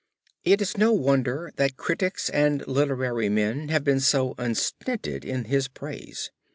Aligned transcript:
It 0.43 0.63
is 0.63 0.79
no 0.79 0.93
wonder 0.93 1.53
that 1.57 1.77
critics 1.77 2.31
and 2.31 2.65
literary 2.67 3.29
men 3.29 3.69
have 3.69 3.83
been 3.83 3.99
so 3.99 4.33
unstinted 4.39 5.23
in 5.23 5.43
his 5.43 5.67
praise. 5.67 6.31